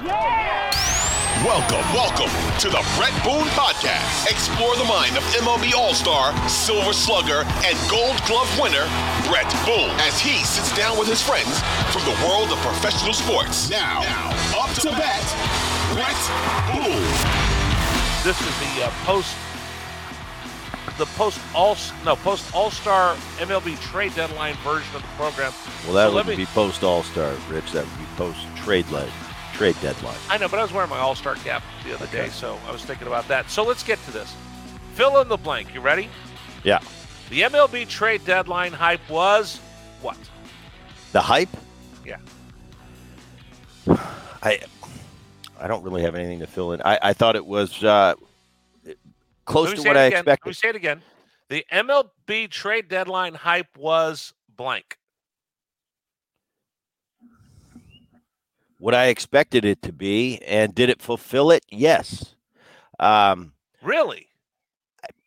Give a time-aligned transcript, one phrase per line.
[0.00, 4.30] Welcome, welcome to the Bret Boone Podcast.
[4.30, 8.88] Explore the mind of MLB All Star, Silver Slugger, and Gold Glove winner,
[9.28, 11.60] Bret Boone, as he sits down with his friends
[11.92, 13.68] from the world of professional sports.
[13.68, 15.20] Now, now up to bat,
[15.92, 16.16] Bret
[16.72, 17.12] Boone.
[18.24, 19.36] This is the uh, post
[20.96, 21.76] the post all
[22.06, 25.52] no post All Star MLB trade deadline version of the program.
[25.84, 27.72] Well, that So wouldn't be post All Star, Rich.
[27.72, 29.10] That would be post trade leg,
[29.60, 30.16] trade deadline.
[30.30, 32.72] I know, but I was wearing my All Star cap the other day, so I
[32.72, 33.50] was thinking about that.
[33.50, 34.34] So let's get to this.
[34.94, 35.74] Fill in the blank.
[35.74, 36.08] You ready?
[36.64, 36.78] Yeah.
[37.28, 39.58] The MLB trade deadline hype was
[40.00, 40.16] what?
[41.12, 41.50] The hype.
[42.06, 42.16] Yeah.
[44.42, 44.60] I
[45.60, 46.80] I don't really have anything to fill in.
[46.80, 48.14] I, I thought it was uh,
[49.44, 50.24] close to what I again.
[50.26, 51.02] Let me say it again.
[51.50, 54.96] The MLB trade deadline hype was blank.
[58.80, 61.64] What I expected it to be, and did it fulfill it?
[61.70, 62.34] Yes.
[62.98, 64.26] Um, Really?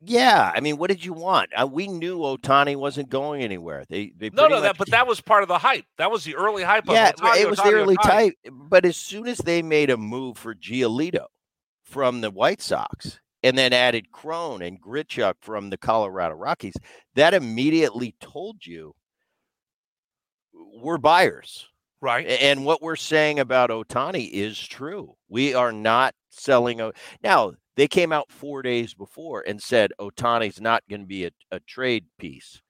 [0.02, 0.52] yeah.
[0.56, 1.52] I mean, what did you want?
[1.56, 3.86] Uh, we knew Ohtani wasn't going anywhere.
[3.88, 5.86] They, they No, no, that but that was part of the hype.
[6.00, 8.34] That was the early hype yeah, it was the early type.
[8.52, 11.28] But as soon as they made a move for Giolito
[11.84, 16.76] from the White Sox and then added Cron and Grichuk from the Colorado Rockies,
[17.14, 18.96] that immediately told you
[20.54, 21.68] we're buyers.
[22.04, 22.28] Right.
[22.28, 25.16] And what we're saying about Ohtani is true.
[25.30, 26.82] We are not selling.
[26.82, 26.92] O-
[27.24, 31.32] now, they came out four days before and said Ohtani's not going to be a,
[31.50, 32.62] a trade piece.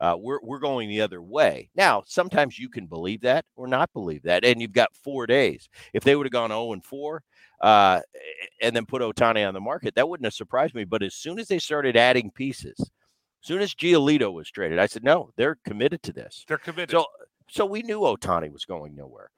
[0.00, 1.70] Uh, we're, we're going the other way.
[1.76, 4.44] Now, sometimes you can believe that or not believe that.
[4.44, 5.68] And you've got four days.
[5.94, 7.22] If they would have gone 0 and 4
[7.60, 8.00] uh,
[8.60, 10.82] and then put Ohtani on the market, that wouldn't have surprised me.
[10.82, 14.86] But as soon as they started adding pieces, as soon as Giolito was traded, I
[14.86, 16.44] said, no, they're committed to this.
[16.48, 16.90] They're committed.
[16.90, 17.06] So,
[17.50, 19.30] so we knew Ohtani was going nowhere.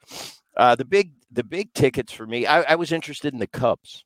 [0.57, 4.05] Uh, the big, the big tickets for me, I, I was interested in the Cubs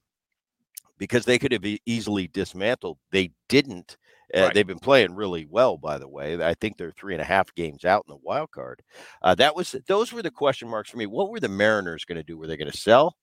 [0.99, 2.99] because they could have easily dismantled.
[3.11, 3.97] They didn't.
[4.35, 4.55] Uh, Right.
[4.55, 6.43] They've been playing really well, by the way.
[6.45, 8.83] I think they're three and a half games out in the wild card.
[9.23, 11.07] Uh, that was those were the question marks for me.
[11.07, 12.37] What were the Mariners going to do?
[12.37, 13.17] Were they going to sell?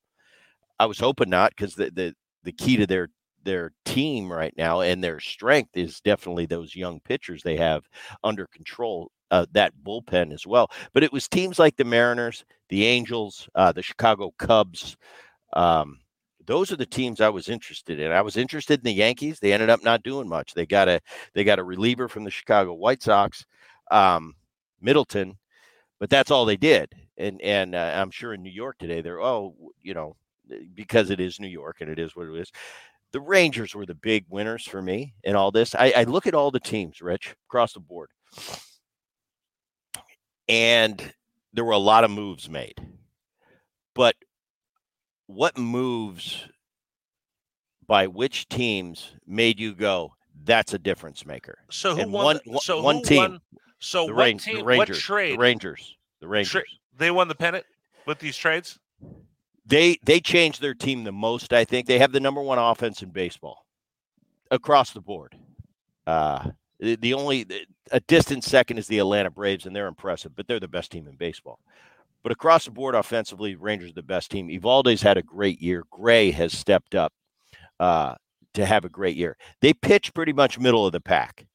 [0.79, 3.09] I was hoping not because the, the the key to their
[3.43, 7.83] their team right now and their strength is definitely those young pitchers they have
[8.23, 9.11] under control.
[9.33, 13.71] Uh, that bullpen as well, but it was teams like the Mariners, the Angels, uh,
[13.71, 14.95] the Chicago Cubs.
[15.53, 15.97] Um,
[16.45, 18.11] those are the teams I was interested in.
[18.11, 19.39] I was interested in the Yankees.
[19.39, 20.53] They ended up not doing much.
[20.53, 20.99] They got a
[21.33, 23.43] they got a reliever from the Chicago White Sox,
[23.89, 24.35] um,
[24.81, 25.37] Middleton,
[25.99, 26.93] but that's all they did.
[27.17, 30.15] And and uh, I'm sure in New York today they're oh you know
[30.75, 32.51] because it is New York and it is what it is.
[33.13, 35.73] The Rangers were the big winners for me in all this.
[35.75, 38.09] I, I look at all the teams, Rich, across the board,
[40.47, 41.13] and
[41.53, 42.75] there were a lot of moves made.
[43.95, 44.15] But
[45.27, 46.47] what moves
[47.87, 50.13] by which teams made you go,
[50.45, 51.59] that's a difference maker?
[51.69, 52.39] so who and won?
[52.45, 53.17] one- so one who team.
[53.17, 53.41] won?
[53.79, 54.55] So the, what Ran- team?
[54.57, 55.33] the what Rangers, trade?
[55.33, 56.51] the Rangers, the Rangers.
[56.51, 56.63] Tra-
[56.97, 57.65] they won the pennant
[58.05, 58.79] with these trades.
[59.65, 61.51] they they changed their team the most.
[61.53, 63.65] I think they have the number one offense in baseball
[64.51, 65.35] across the board.
[66.07, 67.45] Uh, the, the only
[67.91, 71.07] a distant second is the Atlanta Braves, and they're impressive, but they're the best team
[71.07, 71.59] in baseball.
[72.23, 74.47] But across the board, offensively, Rangers are the best team.
[74.47, 75.83] Eovaldi's had a great year.
[75.91, 77.11] Gray has stepped up
[77.79, 78.15] uh,
[78.53, 79.35] to have a great year.
[79.61, 81.45] They pitch pretty much middle of the pack.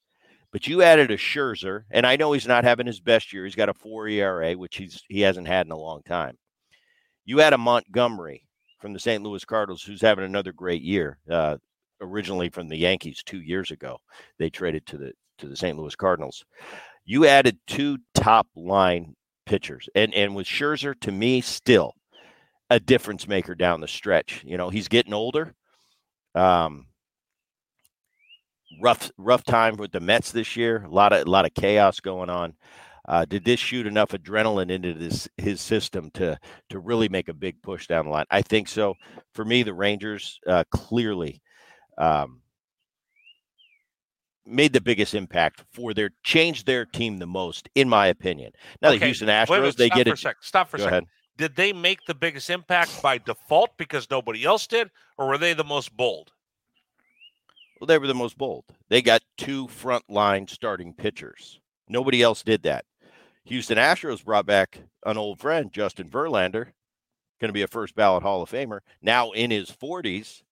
[0.53, 3.45] But you added a Scherzer, and I know he's not having his best year.
[3.45, 6.39] He's got a four ERA, which he's he hasn't had in a long time.
[7.27, 8.47] You had a Montgomery
[8.79, 9.23] from the St.
[9.23, 11.19] Louis Cardinals, who's having another great year.
[11.31, 11.59] Uh,
[12.01, 13.99] originally from the Yankees two years ago,
[14.39, 15.79] they traded to the to the St.
[15.79, 16.45] Louis Cardinals.
[17.05, 19.15] You added two top line
[19.47, 21.95] pitchers, and and with Scherzer, to me, still
[22.71, 24.43] a difference maker down the stretch.
[24.45, 25.55] You know, he's getting older.
[26.35, 26.87] Um,
[28.81, 30.85] rough rough time with the Mets this year.
[30.85, 32.55] A lot of a lot of chaos going on.
[33.09, 36.39] Uh, did this shoot enough adrenaline into this his system to
[36.69, 38.27] to really make a big push down the line?
[38.31, 38.95] I think so.
[39.33, 41.41] For me, the Rangers uh, clearly
[41.99, 42.41] um,
[44.47, 48.53] made the biggest impact for their changed their team the most, in my opinion.
[48.81, 50.19] Now the Houston Astros, minute, they stop get it.
[50.19, 50.37] sec.
[50.41, 50.95] Stop for a Go second.
[50.99, 51.09] ahead.
[51.37, 55.55] Did they make the biggest impact by default because nobody else did, or were they
[55.55, 56.33] the most bold?
[57.81, 58.65] Well, they were the most bold.
[58.89, 61.61] They got two front line starting pitchers.
[61.89, 62.85] Nobody else did that.
[63.45, 66.73] Houston Astros brought back an old friend, Justin Verlander,
[67.41, 70.43] going to be a first ballot Hall of Famer, now in his 40s.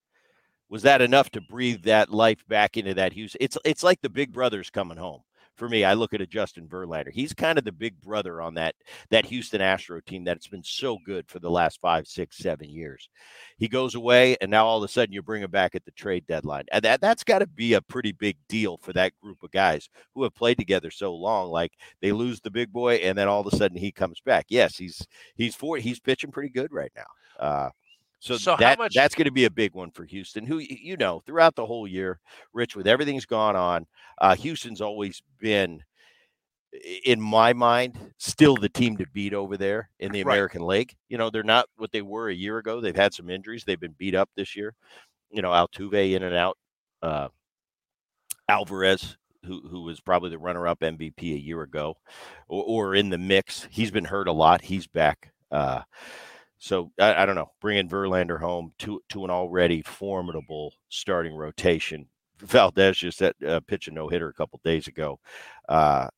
[0.69, 3.39] Was that enough to breathe that life back into that Houston?
[3.43, 5.23] It's it's like the big brothers coming home.
[5.57, 5.85] for me.
[5.85, 7.11] I look at a Justin Verlander.
[7.13, 8.75] He's kind of the big brother on that
[9.11, 13.09] that Houston Astro team that's been so good for the last five, six, seven years.
[13.59, 15.93] He goes away, and now all of a sudden you bring him back at the
[15.93, 19.43] trade deadline, and that that's got to be a pretty big deal for that group
[19.43, 21.51] of guys who have played together so long.
[21.51, 21.73] Like
[22.03, 24.47] they lose the big boy, and then all of a sudden he comes back.
[24.49, 27.07] Yes, he's he's for he's pitching pretty good right now.
[27.45, 27.71] Uh,
[28.19, 30.97] so, so that much- that's going to be a big one for Houston, who you
[30.97, 32.21] know throughout the whole year,
[32.53, 33.87] Rich, with everything's gone on,
[34.21, 35.83] uh, Houston's always been,
[37.05, 40.79] in my mind, still the team to beat over there in the American right.
[40.79, 40.97] League.
[41.09, 42.81] You know, they're not what they were a year ago.
[42.81, 43.65] They've had some injuries.
[43.65, 44.75] They've been beat up this year.
[45.31, 46.57] You know, Altuve in and out.
[47.03, 47.29] Uh,
[48.49, 51.97] Alvarez, who who was probably the runner-up MVP a year ago,
[52.49, 53.67] or, or in the mix.
[53.71, 54.63] He's been hurt a lot.
[54.63, 55.33] He's back.
[55.51, 55.83] Uh,
[56.59, 57.51] so I, I, don't know.
[57.61, 62.07] Bringing Verlander home to to an already formidable starting rotation.
[62.39, 65.19] Valdez just at, uh, pitch a no hitter a couple days ago,
[65.69, 66.09] uh,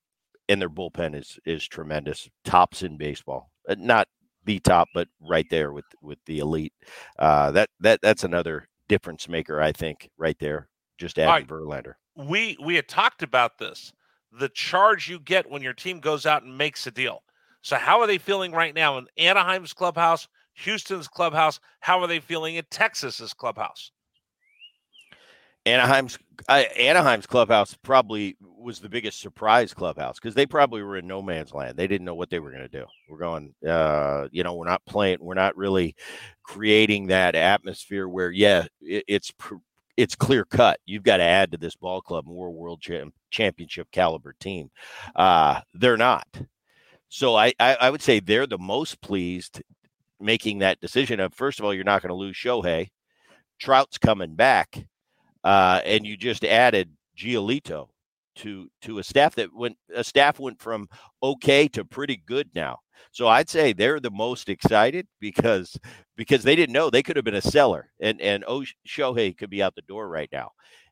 [0.49, 2.29] and their bullpen is is tremendous.
[2.45, 4.09] Tops in baseball, uh, not
[4.45, 6.73] the top, but right there with with the elite.
[7.19, 10.69] Uh, that that that's another difference maker, I think, right there.
[10.97, 11.47] Just adding right.
[11.47, 11.95] Verlander.
[12.17, 13.93] We we had talked about this.
[14.33, 17.23] The charge you get when your team goes out and makes a deal.
[17.63, 21.61] So, how are they feeling right now in Anaheim's clubhouse, Houston's clubhouse?
[21.81, 23.93] How are they feeling in Texas's clubhouse?
[25.67, 26.19] Anaheim's
[26.49, 31.53] Anaheim's clubhouse probably was the biggest surprise clubhouse because they probably were in no man's
[31.53, 31.77] land.
[31.77, 32.87] They didn't know what they were going to do.
[33.09, 35.19] We're going, uh, you know, we're not playing.
[35.21, 35.95] We're not really
[36.43, 39.33] creating that atmosphere where, yeah, it, it's
[39.97, 40.79] it's clear cut.
[40.87, 44.71] You've got to add to this ball club more world champ, championship caliber team.
[45.17, 46.27] Uh, they're not.
[47.09, 49.63] So I, I, I would say they're the most pleased
[50.21, 52.89] making that decision of first of all, you're not going to lose Shohei.
[53.59, 54.87] Trout's coming back.
[55.45, 57.89] Uh, and you just added Giolito
[58.37, 60.89] to to a staff that went a staff went from
[61.23, 62.79] okay to pretty good now.
[63.11, 65.77] So I'd say they're the most excited because
[66.17, 69.51] because they didn't know they could have been a seller and and oh Shohei could
[69.51, 70.51] be out the door right now.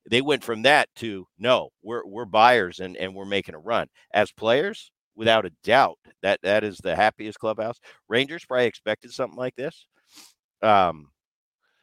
[0.08, 3.88] They went from that to no, we're we're buyers and and we're making a run.
[4.12, 5.98] As players, without a doubt.
[6.22, 7.80] That that is the happiest clubhouse.
[8.08, 9.86] Rangers probably expected something like this.
[10.62, 11.08] Um,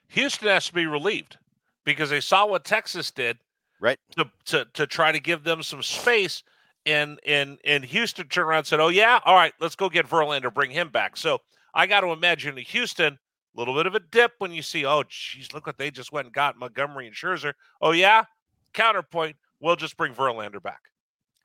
[0.09, 1.37] Houston has to be relieved
[1.85, 3.37] because they saw what Texas did,
[3.81, 3.97] right?
[4.15, 6.43] To to to try to give them some space.
[6.85, 10.07] And and and Houston turned around and said, "Oh yeah, all right, let's go get
[10.07, 11.39] Verlander, bring him back." So
[11.73, 15.03] I got to imagine Houston, a little bit of a dip when you see, "Oh,
[15.07, 18.25] geez, look what they just went and got Montgomery and Scherzer." Oh yeah,
[18.73, 20.81] counterpoint, we'll just bring Verlander back.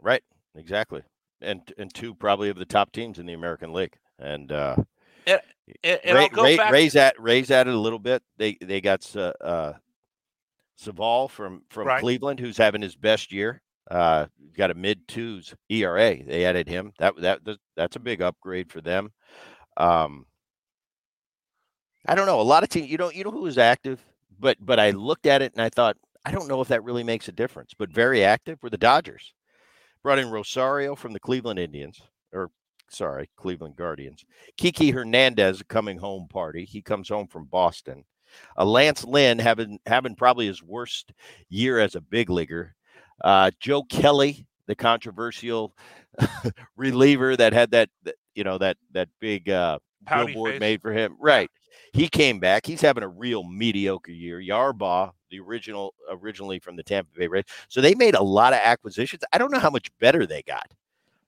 [0.00, 0.25] Right,
[0.56, 1.02] exactly
[1.40, 3.96] and and two probably of the top teams in the American League.
[4.19, 4.76] And uh,
[5.26, 5.40] and,
[5.85, 8.23] and, and Ray, Ray, back- Rays at Rays at it a little bit.
[8.37, 9.73] They they got uh, uh
[10.79, 12.00] Civale from from right.
[12.00, 13.62] Cleveland, who's having his best year.
[13.90, 14.26] Uh,
[14.56, 16.23] got a mid twos ERA.
[16.23, 16.93] They added him.
[16.99, 17.41] That that
[17.76, 19.12] that's a big upgrade for them.
[19.76, 20.26] Um,
[22.06, 22.41] I don't know.
[22.41, 22.88] A lot of teams.
[22.88, 23.11] You know.
[23.11, 24.05] You know who was active,
[24.38, 27.05] but but I looked at it and I thought I don't know if that really
[27.05, 27.73] makes a difference.
[27.76, 29.32] But very active were the Dodgers
[30.02, 32.00] brought in Rosario from the Cleveland Indians,
[32.32, 32.50] or
[32.90, 34.24] sorry, Cleveland Guardians.
[34.56, 36.64] Kiki Hernandez coming home party.
[36.64, 38.04] He comes home from Boston.
[38.56, 41.12] Uh, Lance Lynn having having probably his worst
[41.48, 42.74] year as a big leaguer.
[43.24, 45.74] Uh, Joe Kelly, the controversial
[46.76, 49.78] reliever that had that, that, you know that that big uh,
[50.08, 50.60] billboard face.
[50.60, 51.16] made for him.
[51.18, 51.50] Right.
[51.98, 52.64] He came back.
[52.64, 54.40] He's having a real mediocre year.
[54.40, 57.44] Yarbrough, the original, originally from the Tampa Bay Rays.
[57.69, 59.24] So they made a lot of acquisitions.
[59.32, 60.70] I don't know how much better they got.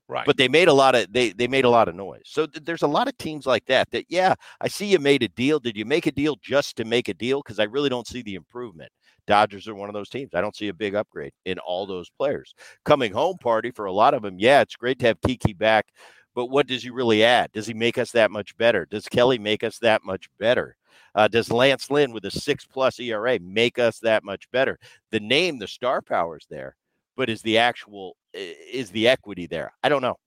[0.07, 0.25] Right.
[0.25, 2.23] But they made a lot of they they made a lot of noise.
[2.25, 5.23] So th- there's a lot of teams like that that yeah, I see you made
[5.23, 5.57] a deal.
[5.57, 8.21] Did you make a deal just to make a deal because I really don't see
[8.21, 8.91] the improvement.
[9.25, 10.31] Dodgers are one of those teams.
[10.33, 12.53] I don't see a big upgrade in all those players.
[12.83, 14.35] Coming home party for a lot of them.
[14.37, 15.87] Yeah, it's great to have Kiki back
[16.35, 17.51] but what does he really add?
[17.51, 18.85] Does he make us that much better?
[18.89, 20.75] Does Kelly make us that much better?
[21.13, 24.79] Uh, does Lance Lynn with a six plus ERA make us that much better?
[25.11, 26.75] The name, the star power is there,
[27.17, 29.73] but is the actual is the equity there?
[29.83, 30.17] I don't know.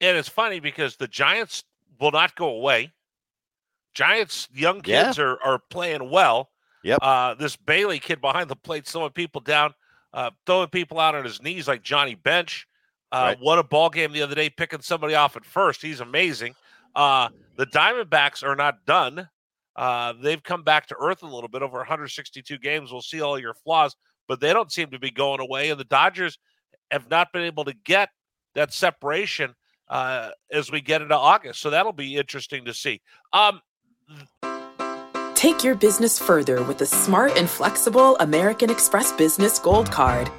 [0.00, 1.64] And it's funny because the Giants
[2.00, 2.92] will not go away.
[3.94, 5.24] Giants young kids yeah.
[5.24, 6.50] are are playing well.
[6.82, 6.98] Yep.
[7.02, 9.74] Uh, this Bailey kid behind the plate throwing people down,
[10.12, 12.66] uh, throwing people out on his knees like Johnny Bench.
[13.12, 13.38] Uh, right.
[13.40, 15.82] What a ball game the other day, picking somebody off at first.
[15.82, 16.54] He's amazing.
[16.94, 19.28] Uh, the Diamondbacks are not done.
[19.76, 22.90] Uh, they've come back to earth a little bit over 162 games.
[22.90, 23.94] We'll see all your flaws,
[24.26, 25.70] but they don't seem to be going away.
[25.70, 26.38] And the Dodgers
[26.90, 28.08] have not been able to get
[28.54, 29.54] that separation
[29.88, 31.60] uh, as we get into August.
[31.60, 33.02] So that'll be interesting to see.
[33.32, 33.60] Um,
[35.36, 40.30] Take your business further with the smart and flexible American Express Business Gold Card.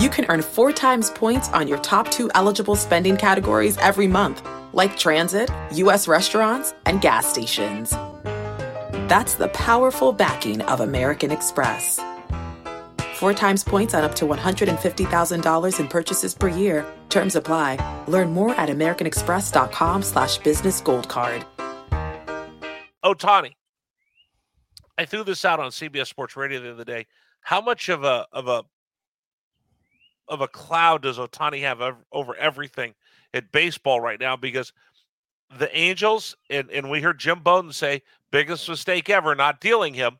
[0.00, 4.46] You can earn four times points on your top two eligible spending categories every month,
[4.72, 6.06] like transit, U.S.
[6.06, 7.90] restaurants, and gas stations.
[9.08, 11.98] That's the powerful backing of American Express.
[13.16, 16.86] Four times points on up to $150,000 in purchases per year.
[17.08, 18.04] Terms apply.
[18.06, 21.44] Learn more at americanexpress.com slash business gold card.
[23.04, 23.54] Ohtani.
[24.96, 27.06] I threw this out on CBS Sports Radio the other day.
[27.40, 28.64] How much of a of a
[30.28, 31.80] of a cloud does Ohtani have
[32.12, 32.94] over everything
[33.34, 34.36] at baseball right now?
[34.36, 34.72] Because
[35.58, 40.18] the Angels and, and we heard Jim Bowden say biggest mistake ever not dealing him.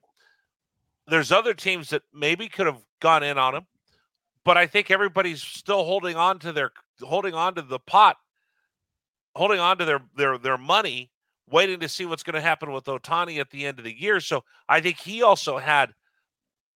[1.06, 3.66] There's other teams that maybe could have gone in on him,
[4.44, 8.16] but I think everybody's still holding on to their holding on to the pot,
[9.34, 11.10] holding on to their their their money,
[11.50, 14.20] waiting to see what's going to happen with Ohtani at the end of the year.
[14.20, 15.92] So I think he also had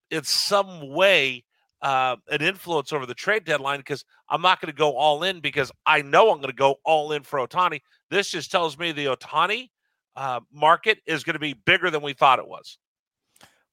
[0.09, 1.43] in some way
[1.83, 5.41] uh, an influence over the trade deadline because I'm not going to go all in
[5.41, 7.81] because I know I'm going to go all in for Ohtani.
[8.09, 9.69] This just tells me the Ohtani
[10.15, 12.77] uh, market is going to be bigger than we thought it was.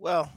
[0.00, 0.30] Well,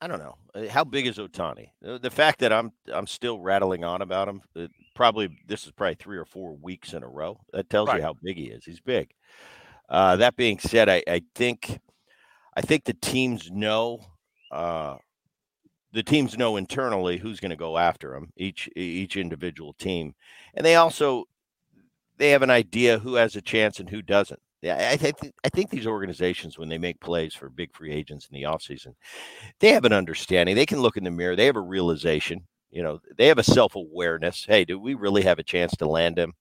[0.00, 1.68] I don't know uh, how big is Ohtani.
[1.80, 5.94] The fact that I'm I'm still rattling on about him, uh, probably this is probably
[5.94, 7.38] three or four weeks in a row.
[7.52, 7.98] That tells right.
[7.98, 8.64] you how big he is.
[8.64, 9.12] He's big.
[9.88, 11.78] Uh, that being said, I, I think
[12.56, 14.00] I think the teams know
[14.50, 14.96] uh,
[15.92, 20.14] the teams know internally who's going to go after him each each individual team
[20.54, 21.24] and they also
[22.18, 24.40] they have an idea who has a chance and who doesn't.
[24.60, 28.28] Yeah i think i think these organizations when they make plays for big free agents
[28.30, 28.94] in the offseason
[29.60, 30.54] they have an understanding.
[30.54, 31.36] They can look in the mirror.
[31.36, 34.46] They have a realization you know they have a self-awareness.
[34.46, 36.34] Hey do we really have a chance to land him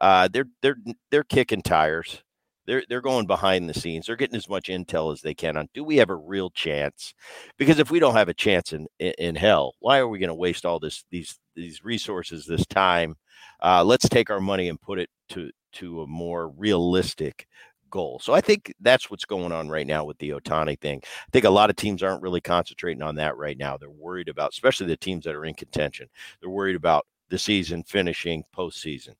[0.00, 0.76] uh, they're they're
[1.10, 2.22] they're kicking tires
[2.66, 4.06] they're they're going behind the scenes.
[4.06, 5.68] They're getting as much intel as they can on.
[5.74, 7.14] Do we have a real chance?
[7.58, 10.28] Because if we don't have a chance in in, in hell, why are we going
[10.28, 13.16] to waste all this these these resources, this time?
[13.62, 17.46] Uh, let's take our money and put it to to a more realistic
[17.90, 18.18] goal.
[18.18, 21.00] So I think that's what's going on right now with the Ohtani thing.
[21.04, 23.76] I think a lot of teams aren't really concentrating on that right now.
[23.76, 26.08] They're worried about, especially the teams that are in contention.
[26.40, 29.14] They're worried about the season finishing postseason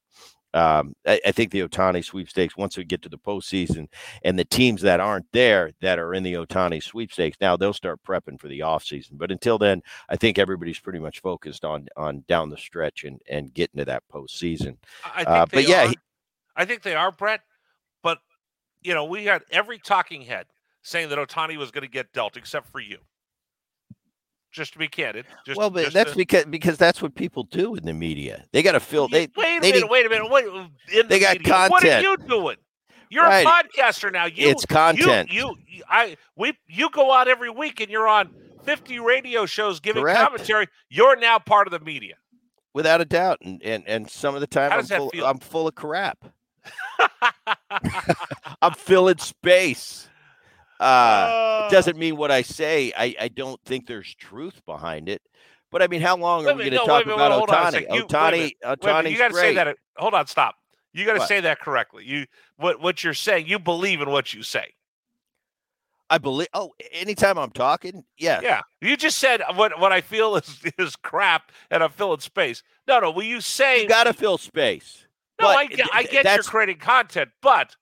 [0.55, 3.89] um, I, I, think the Ohtani sweepstakes, once we get to the postseason
[4.23, 8.01] and the teams that aren't there that are in the Ohtani sweepstakes, now they'll start
[8.07, 9.19] prepping for the offseason.
[9.19, 13.21] But until then, I think everybody's pretty much focused on on down the stretch and,
[13.29, 14.77] and getting to that postseason.
[15.05, 15.99] I think uh, but yeah, he,
[16.55, 17.41] I think they are, Bret.
[18.03, 18.19] But,
[18.83, 20.47] you know, we had every talking head
[20.83, 22.99] saying that Ohtani was going to get dealt except for you
[24.55, 25.27] just to be candid.
[25.45, 26.17] Just, well, but that's to...
[26.17, 28.45] because because that's what people do in the media.
[28.53, 29.09] They got to fill.
[29.09, 29.83] They wait a they minute.
[29.83, 30.31] Need, wait a minute.
[30.31, 30.47] Wait.
[30.47, 31.71] In they the got media, content.
[31.71, 32.57] What are you doing?
[33.11, 33.47] You're right.
[33.47, 34.25] a podcaster now.
[34.25, 35.31] You, it's content.
[35.31, 38.35] You, you, I, we, you go out every week and you're on
[38.65, 40.19] 50 radio shows giving Correct.
[40.19, 40.67] commentary.
[40.89, 42.15] You're now part of the media,
[42.73, 43.39] without a doubt.
[43.43, 46.25] And and and some of the time, I'm full, I'm full of crap.
[48.63, 50.09] I'm filling space.
[50.81, 52.93] Uh, it doesn't mean what I say.
[52.97, 55.23] I, I don't think there's truth behind it.
[55.71, 57.81] But I mean, how long are we going to no, talk about Otani?
[57.93, 59.11] You, Ohtani, Ohtani.
[59.11, 59.77] You got to say that.
[59.97, 60.55] Hold on, stop.
[60.93, 62.05] You got to say that correctly.
[62.05, 62.27] You
[62.57, 63.49] what what you're saying.
[63.49, 64.75] You believe in what you say.
[66.11, 66.47] I believe.
[66.55, 68.61] Oh, anytime I'm talking, yeah, yeah.
[68.81, 72.63] You just said what what I feel is is crap, and I'm filling space.
[72.87, 73.11] No, no.
[73.11, 75.07] Will you say you got to fill space?
[75.41, 77.75] No, I, I get you're creating content, but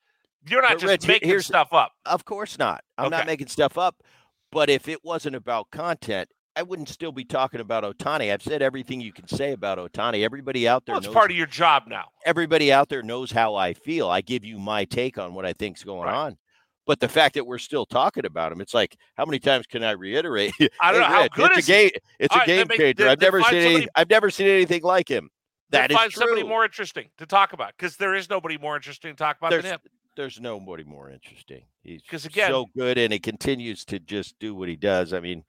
[0.48, 1.92] you're not but just Rich, making stuff up.
[2.06, 2.82] Of course not.
[2.98, 3.16] I'm okay.
[3.16, 4.02] not making stuff up.
[4.50, 8.32] But if it wasn't about content, I wouldn't still be talking about Ohtani.
[8.32, 10.22] I've said everything you can say about Ohtani.
[10.22, 12.08] Everybody out there well, it's knows, part of your job now.
[12.26, 14.08] Everybody out there knows how I feel.
[14.08, 16.14] I give you my take on what I think's going right.
[16.14, 16.36] on.
[16.84, 19.84] But the fact that we're still talking about him, it's like, how many times can
[19.84, 20.52] I reiterate?
[20.80, 21.90] I don't hey, know Rich, how good it's a game.
[22.18, 23.08] It's a game changer.
[23.08, 25.30] I've never seen somebody, any, I've never seen anything like him.
[25.70, 26.20] That is find true.
[26.20, 29.50] somebody more interesting to talk about because there is nobody more interesting to talk about
[29.50, 29.80] there's, than him
[30.16, 31.62] there's nobody more interesting.
[31.82, 35.12] He's because again so good, and he continues to just do what he does.
[35.12, 35.44] I mean,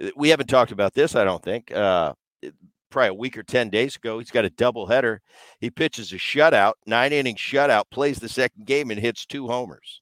[0.00, 1.14] eh, we haven't talked about this.
[1.14, 1.72] I don't think.
[1.72, 2.14] Uh,
[2.90, 4.18] probably a week or 10 days ago.
[4.18, 5.22] He's got a double header.
[5.60, 9.99] He pitches a shutout, nine inning shutout, plays the second game, and hits two homers.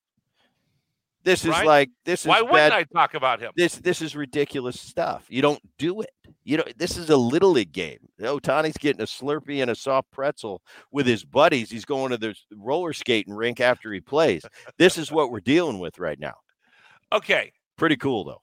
[1.25, 1.67] This is right?
[1.67, 2.73] like this is why wouldn't bad.
[2.73, 3.53] I talk about him?
[3.57, 5.27] This this is ridiculous stuff.
[5.29, 6.11] You don't do it.
[6.45, 7.99] You know this is a little league game.
[8.21, 11.71] Ohtani's getting a Slurpee and a soft pretzel with his buddies.
[11.71, 14.45] He's going to the roller skating rink after he plays.
[14.79, 16.35] this is what we're dealing with right now.
[17.13, 18.43] Okay, pretty cool though.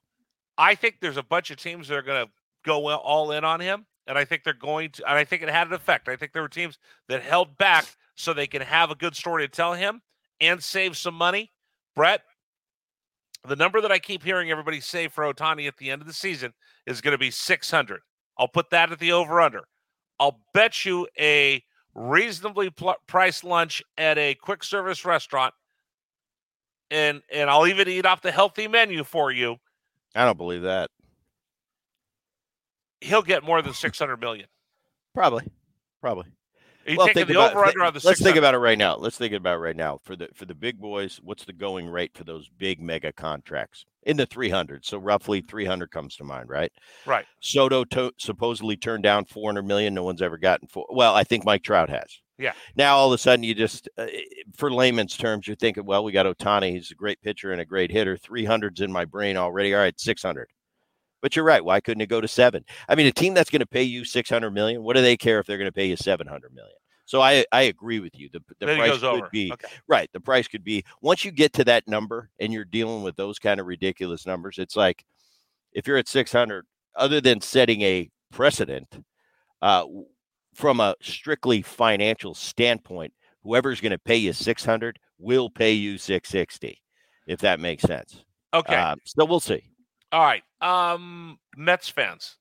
[0.58, 2.32] I think there's a bunch of teams that are going to
[2.64, 5.10] go all in on him, and I think they're going to.
[5.10, 6.10] And I think it had an effect.
[6.10, 6.78] I think there were teams
[7.08, 10.02] that held back so they can have a good story to tell him
[10.42, 11.52] and save some money.
[11.96, 12.22] Bret,
[13.48, 16.14] the number that I keep hearing everybody say for Ohtani at the end of the
[16.14, 16.54] season
[16.86, 18.02] is going to be 600.
[18.38, 19.64] I'll put that at the over under.
[20.20, 25.54] I'll bet you a reasonably pl- priced lunch at a quick service restaurant,
[26.92, 29.58] and and I'll even eat off the healthy menu for you.
[30.14, 30.90] I don't believe that.
[33.02, 34.48] He'll get more than six hundred million.
[35.14, 35.44] Probably,
[36.02, 36.26] probably.
[36.86, 38.96] You Well, taking the about- over under on the Let's think about it right now.
[38.96, 40.00] Let's think about it right now.
[40.04, 43.86] For the for the big boys, what's the going rate for those big mega contracts?
[44.04, 44.86] In the 300.
[44.86, 46.72] So roughly 300 comes to mind, right?
[47.08, 47.26] right.
[47.42, 49.96] Soto to- supposedly turned down 400 million.
[49.96, 50.86] No one's ever gotten four.
[50.92, 52.20] Well, I think Mike Trout has.
[52.38, 52.52] Yeah.
[52.76, 54.06] Now all of a sudden you just, uh,
[54.56, 56.74] for layman's terms, you're thinking, well, we got Ohtani.
[56.74, 58.16] He's a great pitcher and a great hitter.
[58.18, 59.74] 300's in my brain already.
[59.74, 60.48] All right, 600.
[61.26, 61.66] But you're right.
[61.66, 62.64] Why couldn't it go to seven?
[62.88, 65.40] I mean, a team that's going to pay you 600 million, what do they care
[65.40, 66.76] if they're going to pay you 700 million?
[67.06, 68.30] So I I agree with you.
[68.32, 69.30] The, the then price could over.
[69.32, 69.68] be Okay.
[69.88, 70.08] Right.
[70.14, 73.40] The price could be once you get to that number and you're dealing with those
[73.40, 75.04] kind of ridiculous numbers, it's like
[75.74, 76.64] if you're at 600,
[76.96, 79.04] other than setting a precedent,
[79.64, 79.86] uh,
[80.54, 86.80] from a strictly financial standpoint, whoever's going to pay you 600 will pay you 660,
[87.26, 88.24] if that makes sense.
[88.54, 88.76] Okay.
[88.76, 89.64] Uh, so we'll see.
[90.16, 90.44] All right.
[90.62, 92.38] Um, Mets fans.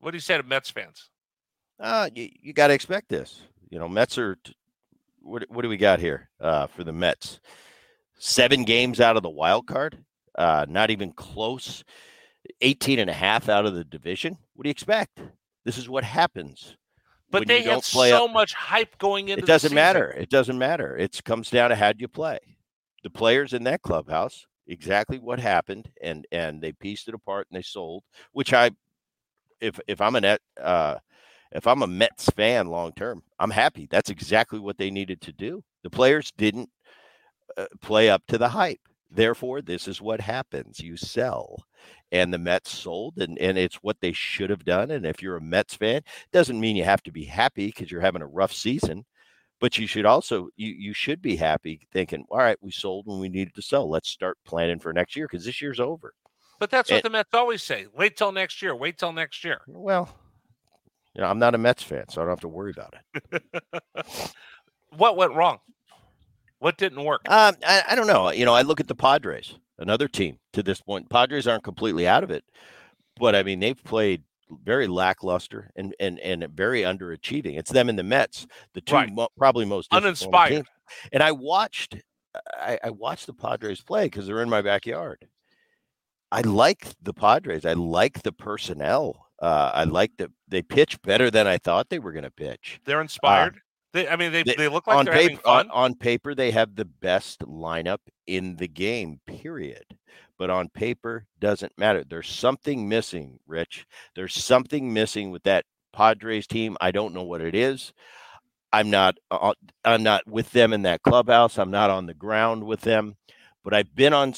[0.00, 1.10] What do you say to Mets fans?
[1.78, 3.42] Uh, you, you got to expect this.
[3.68, 4.36] You know, Mets are.
[4.42, 4.54] t-
[5.20, 7.38] What, what do we got here uh, for the Mets?
[8.18, 9.98] Seven games out of the wild card,
[10.38, 11.84] uh, not even close.
[12.62, 14.38] 18 and a half out of the division.
[14.54, 15.20] What do you expect?
[15.66, 16.78] This is what happens.
[17.30, 20.08] But they had play so up- much hype going into It doesn't matter.
[20.12, 20.96] It doesn't matter.
[20.96, 22.38] It comes down to how do you play.
[23.02, 27.58] The players in that clubhouse, exactly what happened, and and they pieced it apart and
[27.58, 28.04] they sold.
[28.32, 28.70] Which I,
[29.60, 30.96] if if I'm a net, uh,
[31.52, 33.86] if I'm a Mets fan long term, I'm happy.
[33.90, 35.62] That's exactly what they needed to do.
[35.82, 36.70] The players didn't
[37.56, 38.80] uh, play up to the hype.
[39.10, 40.80] Therefore, this is what happens.
[40.80, 41.64] You sell.
[42.12, 44.90] And the Mets sold, and, and it's what they should have done.
[44.92, 48.00] And if you're a Mets fan, doesn't mean you have to be happy because you're
[48.00, 49.04] having a rough season
[49.60, 53.18] but you should also you you should be happy thinking all right we sold when
[53.20, 56.12] we needed to sell let's start planning for next year because this year's over
[56.58, 57.86] But that's what the Mets always say.
[57.94, 58.74] Wait till next year.
[58.74, 59.60] Wait till next year.
[59.66, 60.08] well
[61.14, 62.94] you know i'm not a mets fan so i don't have to worry about
[63.32, 63.42] it
[64.96, 65.58] What went wrong?
[66.58, 67.22] What didn't work?
[67.30, 70.62] um I, I don't know you know i look at the padres another team to
[70.62, 72.44] this point padres aren't completely out of it
[73.18, 74.22] but i mean they've played
[74.64, 79.12] very lackluster and and and very underachieving it's them and the mets the two Right.
[79.12, 80.50] mo- probably most Uninspired.
[80.52, 80.66] teams.
[81.12, 81.96] and i watched
[82.56, 85.26] I, I watched the Padres play because they're in my backyard.
[86.30, 87.64] I like the Padres.
[87.64, 89.26] I like the personnel.
[89.40, 92.78] Uh, I like that they pitch better than I thought they were going to pitch.
[92.84, 93.58] They're inspired.
[93.94, 96.50] they, I mean, they, they- they look like on they're paper, on, on paper, they
[96.50, 99.18] have the best lineup in the game.
[99.26, 99.86] Period.
[100.38, 102.04] But on paper, doesn't matter.
[102.08, 103.86] There's something missing, Rich.
[104.14, 106.76] There's something missing with that Padres team.
[106.80, 107.92] I don't know what it is.
[108.72, 109.16] I'm not.
[109.30, 111.58] Uh, I'm not with them in that clubhouse.
[111.58, 113.16] I'm not on the ground with them.
[113.64, 114.34] But I've been on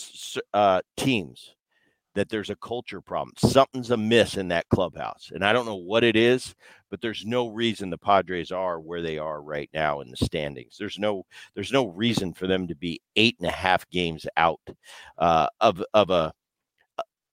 [0.55, 1.55] uh, teams
[2.15, 3.35] that there's a culture problem.
[3.37, 6.55] Something's amiss in that clubhouse, and I don't know what it is.
[6.91, 10.77] But there's no reason the Padres are where they are right now in the standings.
[10.79, 11.25] There's no.
[11.55, 14.61] There's no reason for them to be eight and a half games out
[15.19, 16.33] uh, of of a.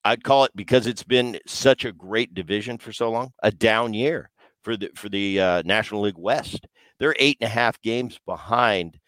[0.03, 3.93] I'd call it because it's been such a great division for so long, a down
[3.93, 4.29] year
[4.63, 6.67] for the for the uh, National League West.
[6.99, 8.99] They're eight and a half games behind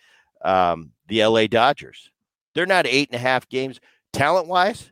[0.44, 2.10] um, the LA Dodgers.
[2.54, 3.80] They're not eight and a half games
[4.14, 4.92] talent wise.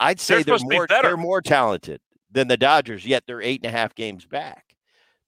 [0.00, 3.06] I'd say They're they're, to be more—they're more talented than the Dodgers.
[3.06, 4.76] Yet they're eight and a half games back.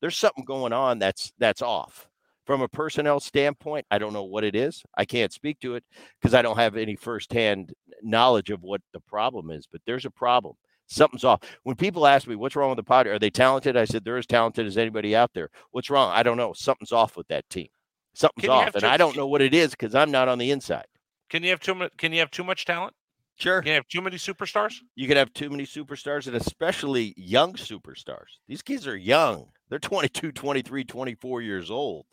[0.01, 2.09] There's something going on that's that's off
[2.47, 3.87] from a personnel standpoint.
[3.91, 4.83] I don't know what it is.
[4.97, 5.85] I can't speak to it
[6.21, 9.67] because I don't have any firsthand knowledge of what the problem is.
[9.71, 10.55] But there's a problem.
[10.87, 11.41] Something's off.
[11.65, 13.77] When people ask me what's wrong with the Padres, are they talented?
[13.77, 15.51] I said they're as talented as anybody out there.
[15.71, 16.11] What's wrong?
[16.15, 16.55] I don't know.
[16.55, 17.69] Something's off with that team.
[18.15, 20.87] Something's off, and I don't know what it is because I'm not on the inside.
[21.29, 21.93] Can you have too much?
[21.99, 22.95] Can you have too much talent?
[23.39, 24.81] Sure, You Can have too many superstars?
[24.97, 28.39] you can have too many superstars and especially young superstars.
[28.49, 29.51] These kids are young.
[29.69, 32.07] They're 22, 23, 24 years old.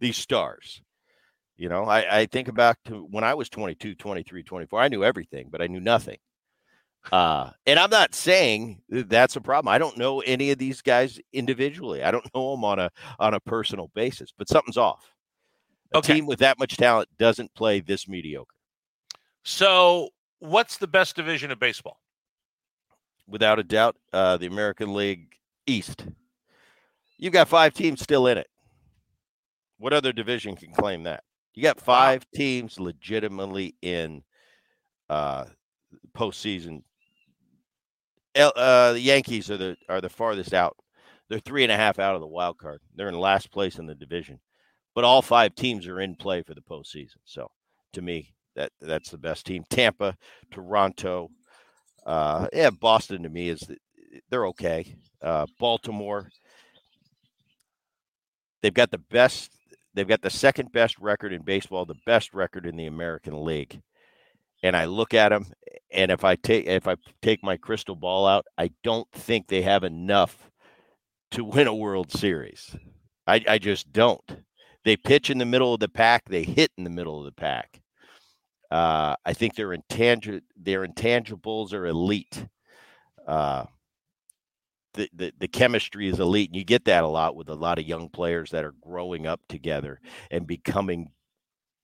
[0.00, 0.82] These stars.
[1.56, 4.80] You know, I, I think about to when I was 22, 23, 24.
[4.80, 6.18] I knew everything, but I knew nothing.
[7.10, 9.72] Uh, and I'm not saying that's a problem.
[9.72, 12.02] I don't know any of these guys individually.
[12.02, 15.12] I don't know them on a on a personal basis, but something's off.
[15.92, 16.14] A Okay.
[16.14, 18.54] team with that much talent doesn't play this mediocre.
[19.44, 20.10] So,
[20.42, 21.98] what's the best division of baseball?
[23.26, 25.34] without a doubt, uh, the American League
[25.66, 26.06] East.
[27.18, 28.48] You've got five teams still in it.
[29.78, 31.24] What other division can claim that?
[31.54, 34.22] You got five teams legitimately in
[35.10, 35.46] uh,
[36.16, 36.82] postseason.
[38.34, 40.76] L- uh, the Yankees are the are the farthest out.
[41.28, 42.80] They're three and a half out of the wild card.
[42.94, 44.40] They're in last place in the division,
[44.94, 47.18] but all five teams are in play for the postseason.
[47.24, 47.50] So
[47.92, 49.64] to me, that that's the best team.
[49.70, 50.16] Tampa,
[50.50, 51.30] Toronto,
[52.06, 53.62] uh, yeah, Boston to me is
[54.30, 54.96] they're okay.
[55.22, 56.28] Uh, Baltimore,
[58.62, 59.50] they've got the best.
[59.94, 63.80] They've got the second best record in baseball, the best record in the American League.
[64.62, 65.46] And I look at them,
[65.90, 69.62] and if I take if I take my crystal ball out, I don't think they
[69.62, 70.50] have enough
[71.32, 72.74] to win a World Series.
[73.26, 74.24] I, I just don't.
[74.84, 76.24] They pitch in the middle of the pack.
[76.28, 77.81] They hit in the middle of the pack.
[78.72, 82.46] Uh, I think their intangible their intangibles are elite.
[83.26, 83.66] Uh,
[84.94, 87.78] the, the the chemistry is elite, and you get that a lot with a lot
[87.78, 91.10] of young players that are growing up together and becoming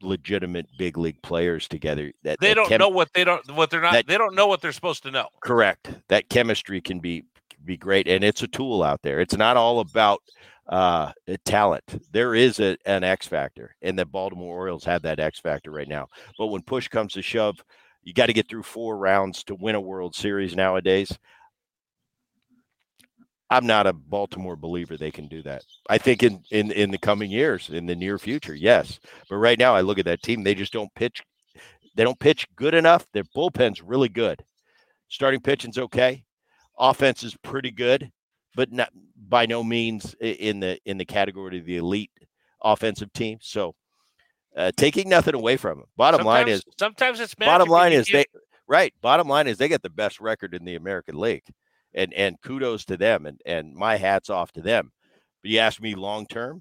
[0.00, 2.10] legitimate big league players together.
[2.22, 3.92] That they that don't chem- know what they don't what they're not.
[3.92, 5.28] that- they don't know what they're supposed to know.
[5.42, 5.92] Correct.
[6.08, 7.24] That chemistry can be
[7.66, 9.20] be great, and it's a tool out there.
[9.20, 10.22] It's not all about
[10.68, 11.12] uh,
[11.44, 11.84] talent.
[12.12, 15.88] There is a, an X factor, and the Baltimore Orioles have that X factor right
[15.88, 16.08] now.
[16.38, 17.62] But when push comes to shove,
[18.02, 21.16] you got to get through four rounds to win a World Series nowadays.
[23.50, 25.62] I'm not a Baltimore believer they can do that.
[25.88, 29.00] I think in, in in the coming years, in the near future, yes.
[29.28, 31.22] But right now, I look at that team; they just don't pitch.
[31.96, 33.06] They don't pitch good enough.
[33.12, 34.44] Their bullpen's really good.
[35.08, 36.24] Starting pitching's okay.
[36.78, 38.10] Offense is pretty good,
[38.58, 42.10] but not by no means in the in the category of the elite
[42.60, 43.38] offensive team.
[43.40, 43.76] So,
[44.56, 45.86] uh, taking nothing away from them.
[45.96, 48.24] Bottom line is, sometimes it's bottom line is they
[48.66, 48.92] right.
[49.00, 51.44] Bottom line is they get the best record in the American League,
[51.94, 54.90] and and kudos to them, and and my hats off to them.
[55.40, 56.60] But you ask me long term,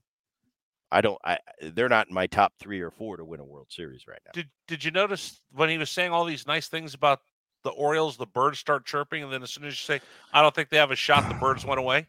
[0.91, 1.17] I don't.
[1.25, 4.21] I they're not in my top three or four to win a World Series right
[4.23, 4.33] now.
[4.35, 7.21] Did Did you notice when he was saying all these nice things about
[7.67, 10.01] the Orioles, the birds start chirping, and then as soon as you say,
[10.33, 12.07] "I don't think they have a shot," the birds went away.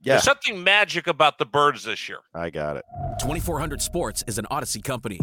[0.00, 2.18] Yeah, There's something magic about the birds this year.
[2.34, 2.84] I got it.
[3.20, 5.20] 2400 Sports is an Audacy company.